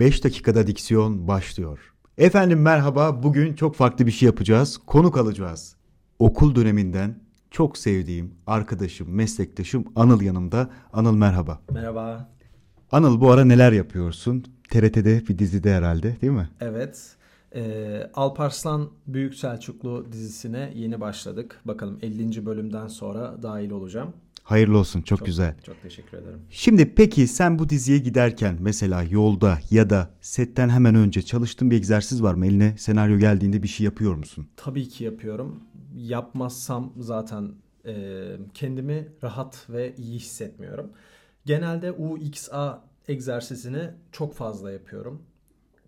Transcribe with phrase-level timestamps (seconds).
[0.00, 1.94] 5 dakikada diksiyon başlıyor.
[2.18, 3.22] Efendim merhaba.
[3.22, 4.78] Bugün çok farklı bir şey yapacağız.
[4.86, 5.76] Konuk alacağız.
[6.18, 7.18] Okul döneminden
[7.50, 10.70] çok sevdiğim arkadaşım, meslektaşım Anıl yanımda.
[10.92, 11.60] Anıl merhaba.
[11.70, 12.28] Merhaba.
[12.92, 14.44] Anıl bu ara neler yapıyorsun?
[14.70, 16.48] TRT'de bir dizide herhalde değil mi?
[16.60, 17.16] Evet.
[17.54, 21.60] Ee, Alparslan Büyük Selçuklu dizisine yeni başladık.
[21.64, 22.46] Bakalım 50.
[22.46, 24.12] bölümden sonra dahil olacağım.
[24.46, 25.54] Hayırlı olsun çok, güzel.
[25.62, 26.40] Çok teşekkür ederim.
[26.50, 31.76] Şimdi peki sen bu diziye giderken mesela yolda ya da setten hemen önce çalıştığın bir
[31.76, 32.46] egzersiz var mı?
[32.46, 34.48] Eline senaryo geldiğinde bir şey yapıyor musun?
[34.56, 35.60] Tabii ki yapıyorum.
[35.94, 37.52] Yapmazsam zaten
[37.86, 40.90] e, kendimi rahat ve iyi hissetmiyorum.
[41.44, 45.22] Genelde UXA egzersizini çok fazla yapıyorum.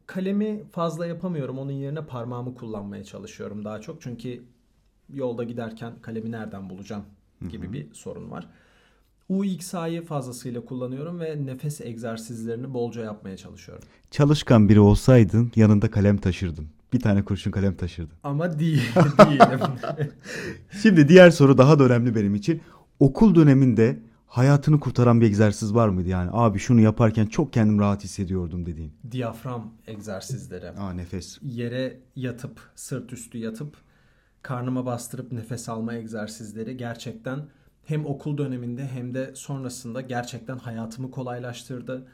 [0.06, 1.58] Kalemi fazla yapamıyorum.
[1.58, 4.02] Onun yerine parmağımı kullanmaya çalışıyorum daha çok.
[4.02, 4.42] Çünkü
[5.12, 7.04] yolda giderken kalemi nereden bulacağım
[7.50, 8.48] gibi bir sorun var.
[9.28, 13.84] UXA'yı fazlasıyla kullanıyorum ve nefes egzersizlerini bolca yapmaya çalışıyorum.
[14.10, 16.66] Çalışkan biri olsaydın yanında kalem taşırdın.
[16.92, 18.16] Bir tane kurşun kalem taşırdın.
[18.22, 18.82] Ama değil,
[19.18, 19.60] değilim.
[20.82, 22.60] Şimdi diğer soru daha da önemli benim için.
[23.00, 26.08] Okul döneminde hayatını kurtaran bir egzersiz var mıydı?
[26.08, 28.92] Yani abi şunu yaparken çok kendim rahat hissediyordum dediğin.
[29.10, 30.70] Diyafram egzersizleri.
[30.70, 31.38] Aa nefes.
[31.42, 33.76] Yere yatıp, sırt üstü yatıp
[34.42, 37.46] karnıma bastırıp nefes alma egzersizleri gerçekten
[37.84, 42.06] hem okul döneminde hem de sonrasında gerçekten hayatımı kolaylaştırdı.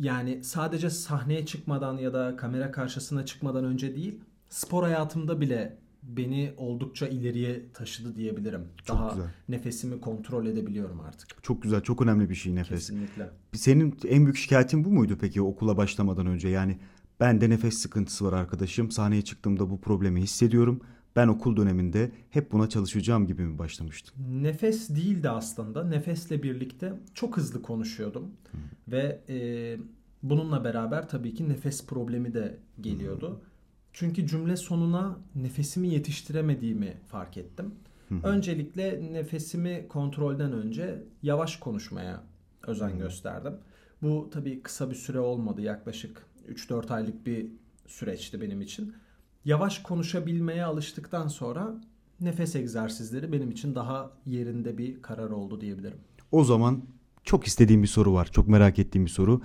[0.00, 6.54] Yani sadece sahneye çıkmadan ya da kamera karşısına çıkmadan önce değil, spor hayatımda bile beni
[6.56, 8.68] oldukça ileriye taşıdı diyebilirim.
[8.84, 9.26] Çok Daha güzel.
[9.48, 11.42] nefesimi kontrol edebiliyorum artık.
[11.42, 12.78] Çok güzel, çok önemli bir şey nefes.
[12.78, 13.30] Kesinlikle.
[13.52, 16.48] Senin en büyük şikayetin bu muydu peki okula başlamadan önce?
[16.48, 16.78] Yani
[17.20, 18.90] bende nefes sıkıntısı var arkadaşım.
[18.90, 20.80] Sahneye çıktığımda bu problemi hissediyorum.
[21.16, 24.14] Ben okul döneminde hep buna çalışacağım gibi mi başlamıştın?
[24.42, 25.84] Nefes değildi aslında.
[25.84, 28.30] Nefesle birlikte çok hızlı konuşuyordum.
[28.88, 29.38] Ve e,
[30.22, 33.40] bununla beraber tabii ki nefes problemi de geliyordu.
[33.92, 37.74] Çünkü cümle sonuna nefesimi yetiştiremediğimi fark ettim.
[38.22, 42.22] Öncelikle nefesimi kontrolden önce yavaş konuşmaya
[42.66, 43.52] özen gösterdim.
[44.02, 45.60] Bu tabii kısa bir süre olmadı.
[45.62, 47.46] Yaklaşık 3-4 aylık bir
[47.86, 48.94] süreçti benim için.
[49.46, 51.74] Yavaş konuşabilmeye alıştıktan sonra
[52.20, 55.98] nefes egzersizleri benim için daha yerinde bir karar oldu diyebilirim.
[56.32, 56.82] O zaman
[57.24, 58.28] çok istediğim bir soru var.
[58.32, 59.42] Çok merak ettiğim bir soru.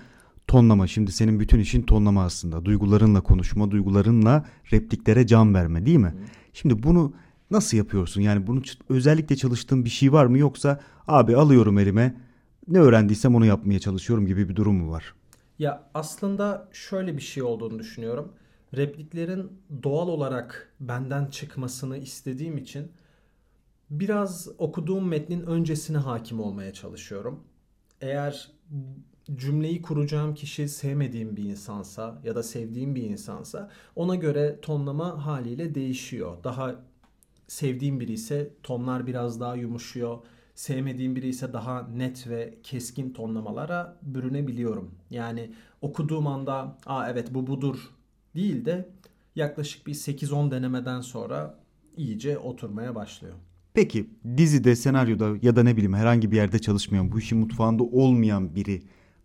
[0.48, 0.88] Tonlama.
[0.88, 2.66] Şimdi senin bütün işin tonlama aslında.
[2.66, 6.14] Duygularınla konuşma, duygularınla repliklere can verme değil mi?
[6.54, 7.14] Şimdi bunu
[7.52, 8.22] nasıl yapıyorsun?
[8.22, 12.16] Yani bunu özellikle çalıştığın bir şey var mı yoksa abi alıyorum elime
[12.68, 15.14] ne öğrendiysem onu yapmaya çalışıyorum gibi bir durum mu var?
[15.60, 18.32] Ya aslında şöyle bir şey olduğunu düşünüyorum.
[18.78, 19.52] Repliklerin
[19.84, 22.92] doğal olarak benden çıkmasını istediğim için
[23.90, 27.44] biraz okuduğum metnin öncesine hakim olmaya çalışıyorum.
[28.02, 28.52] Eğer
[29.36, 35.76] cümleyi kuracağım kişi sevmediğim bir insansa ya da sevdiğim bir insansa ona göre tonlama haliyle
[35.76, 36.38] değişiyor.
[36.44, 36.76] Daha
[37.48, 40.18] sevdiğim biri ise tonlar biraz daha yumuşuyor.
[40.56, 44.92] Sevmediğim biri ise daha net ve keskin tonlamalara bürünebiliyorum.
[45.10, 45.52] Yani
[45.82, 47.92] okuduğum anda aa evet bu budur
[48.36, 48.90] değil de
[49.36, 51.60] yaklaşık bir 8-10 denemeden sonra
[51.98, 53.36] iyice oturmaya başlıyor.
[53.74, 58.56] Peki dizide, senaryoda ya da ne bileyim herhangi bir yerde çalışmayan, bu işin mutfağında olmayan
[58.56, 58.84] biri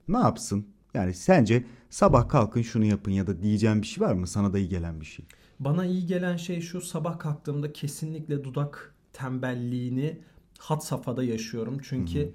[0.09, 0.66] ne yapsın?
[0.95, 4.27] Yani sence sabah kalkın şunu yapın ya da diyeceğim bir şey var mı?
[4.27, 5.25] Sana da iyi gelen bir şey.
[5.61, 10.19] Bana iyi gelen şey şu sabah kalktığımda kesinlikle dudak tembelliğini
[10.59, 11.78] had safhada yaşıyorum.
[11.83, 12.33] Çünkü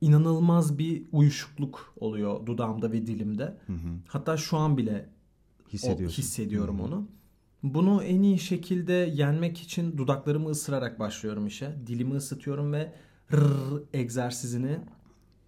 [0.00, 3.56] inanılmaz bir uyuşukluk oluyor dudağımda ve dilimde.
[4.08, 5.08] Hatta şu an bile
[5.72, 6.22] o Hissediyorsun.
[6.22, 7.08] hissediyorum onu.
[7.62, 11.76] Bunu en iyi şekilde yenmek için dudaklarımı ısırarak başlıyorum işe.
[11.86, 12.92] Dilimi ısıtıyorum ve
[13.32, 14.78] rrr egzersizini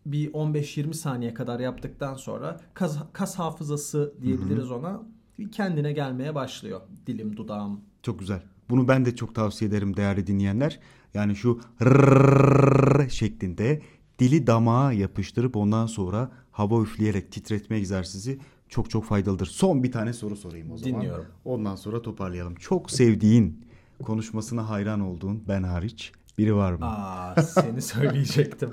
[0.07, 5.03] bir 15-20 saniye kadar yaptıktan sonra kas, kas hafızası diyebiliriz ona.
[5.39, 6.81] Bir kendine gelmeye başlıyor.
[7.07, 7.81] Dilim, dudağım.
[8.03, 8.43] Çok güzel.
[8.71, 10.81] Bunu ben de çok tavsiye ederim değerli dinleyenler.
[11.15, 13.83] Yani şu rrrr şeklinde
[14.19, 18.39] dili damağa yapıştırıp ondan sonra hava üfleyerek titretme egzersizi
[18.75, 19.47] çok çok faydalıdır.
[19.47, 21.01] Son bir tane soru sorayım o zaman.
[21.01, 21.27] Dinliyorum.
[21.45, 22.55] Ondan sonra toparlayalım.
[22.55, 23.67] Çok sevdiğin,
[24.03, 26.87] konuşmasına hayran olduğun ben hariç biri var mı?
[26.87, 28.73] Aa, seni söyleyecektim.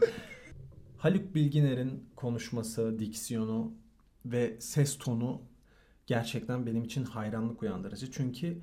[0.97, 3.71] Haluk Bilginer'in konuşması, diksiyonu
[4.25, 5.41] ve ses tonu
[6.07, 8.11] gerçekten benim için hayranlık uyandırıcı.
[8.11, 8.61] Çünkü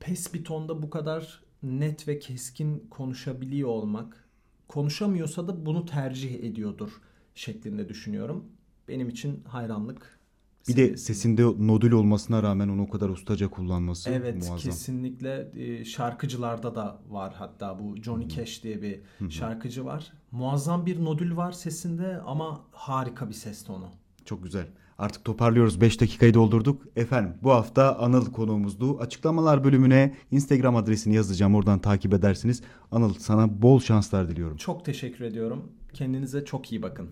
[0.00, 4.28] pes bir tonda bu kadar net ve keskin konuşabiliyor olmak,
[4.68, 6.90] konuşamıyorsa da bunu tercih ediyordur
[7.34, 8.44] şeklinde düşünüyorum.
[8.88, 10.21] Benim için hayranlık.
[10.68, 14.58] Bir de sesinde nodül olmasına rağmen onu o kadar ustaca kullanması Evet muazzam.
[14.58, 19.00] kesinlikle Ee, şarkıcılarda da var hatta bu Johnny Cash diye bir
[19.30, 20.12] şarkıcı var.
[20.30, 23.86] Muazzam bir nodül var sesinde ama harika bir ses tonu.
[24.24, 24.66] Çok güzel.
[24.98, 25.80] Artık toparlıyoruz.
[25.80, 26.82] 5 dakikayı doldurduk.
[26.96, 28.98] Efendim bu hafta Anıl konuğumuzdu.
[28.98, 31.54] Açıklamalar bölümüne Instagram adresini yazacağım.
[31.54, 32.62] Oradan takip edersiniz.
[32.90, 34.56] Anıl sana bol şanslar diliyorum.
[34.56, 35.72] Çok teşekkür ediyorum.
[35.92, 37.08] Kendinize çok iyi bakın.